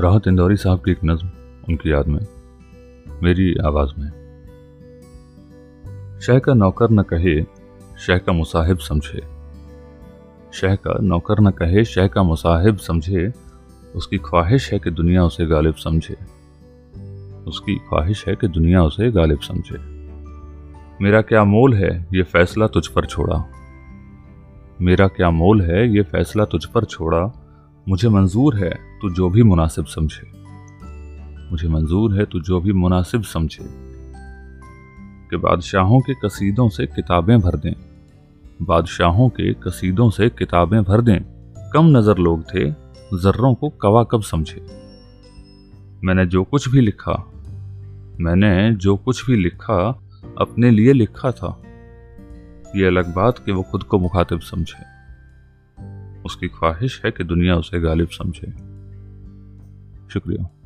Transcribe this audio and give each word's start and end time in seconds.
राहत 0.00 0.26
इंदौरी 0.26 0.56
साहब 0.56 0.78
की 0.78 0.90
एक 0.90 0.98
नज्म 1.04 1.30
उनकी 1.68 1.92
याद 1.92 2.06
में, 2.06 2.26
मेरी 3.22 3.54
आवाज़ 3.54 4.00
में। 4.00 4.10
शह 6.20 6.38
का 6.38 6.54
नौकर 6.54 6.90
न 6.90 7.02
कहे, 7.02 7.42
शह 7.98 8.18
का 8.18 8.32
मुसाहिब 8.32 8.78
समझे। 8.78 9.22
शह 10.52 10.74
का 10.74 10.98
नौकर 11.00 11.40
न 11.40 11.50
कहे, 11.50 11.84
शह 11.84 12.06
का 12.06 12.22
मुसाहिब 12.22 12.76
समझे। 12.76 13.32
उसकी 13.96 14.18
ख्वाहिश 14.18 14.72
है 14.72 14.78
कि 14.78 14.90
दुनिया 14.90 15.24
उसे 15.24 15.46
गालिब 15.46 15.74
समझे। 15.74 16.16
उसकी 17.46 17.76
ख्वाहिश 17.76 18.28
है 18.28 18.36
कि 18.36 18.48
दुनिया 18.48 18.82
उसे 18.82 19.10
गालिब 19.10 19.40
समझे। 19.40 19.78
मेरा 21.04 21.22
क्या 21.22 21.44
मोल 21.44 21.74
है 21.74 22.02
ये 22.02 22.22
फैसला 22.22 22.66
तुझ 22.66 22.86
पर 22.86 23.04
छोड़ा? 23.04 23.44
मेरा 24.80 25.08
क्या 25.08 25.30
मोल 25.30 25.62
है 25.62 25.96
ये 25.96 26.02
फैसला 26.02 26.44
तुझ 26.44 26.64
पर 26.64 26.84
छोड़ा? 26.84 27.40
मुझे 27.88 28.08
मंजूर 28.08 28.56
है 28.56 28.70
तो 28.70 29.14
जो 29.14 29.30
भी 29.30 29.42
मुनासिब 29.42 29.84
समझे। 29.84 30.32
मुझे 31.50 31.68
मंजूर 31.68 32.18
है 32.18 32.24
तो 32.24 32.40
जो 32.40 32.60
भी 32.60 32.72
मुनासिब 32.72 33.22
समझे। 33.22 33.68
कि 35.30 35.36
बादशाहों 35.36 36.00
के 36.00 36.14
कसीदों 36.14 36.68
से 36.68 36.86
किताबें 36.86 37.40
भर 37.40 37.56
दें। 37.56 37.72
बादशाहों 38.62 39.28
के 39.28 39.54
कसीदों 39.54 40.10
से 40.10 40.28
किताबें 40.28 40.82
भर 40.82 41.00
दें। 41.00 41.20
कम 41.72 41.98
नज़र 41.98 42.18
लोग 42.18 42.42
थे, 42.54 42.70
जर्रों 43.14 43.54
को 43.54 43.68
कवा 43.68 44.04
कब 44.04 44.22
समझे। 44.22 44.66
मैंने 46.04 46.26
जो 46.26 46.44
कुछ 46.44 46.68
भी 46.68 46.80
लिखा, 46.80 47.32
मैंने 48.20 48.74
जो 48.74 48.96
कुछ 48.96 49.26
भी 49.26 49.36
लिखा, 49.36 50.02
अपने 50.40 50.70
लिए 50.70 50.92
लिखा 50.92 51.32
था। 51.32 51.62
ये 52.76 52.86
अलग 52.86 53.14
बात 53.14 53.38
कि 53.38 53.52
वो 53.52 53.62
खुद 53.62 53.82
को 53.82 53.98
मुखातिब 53.98 54.40
समझे। 54.40 54.93
उसकी 56.24 56.48
ख्वाहिश 56.48 57.02
है 57.04 57.10
कि 57.10 57.24
दुनिया 57.24 57.56
उसे 57.56 57.80
गालिब 57.80 58.08
समझे। 58.08 58.74
शुक्रिया। 60.08 60.63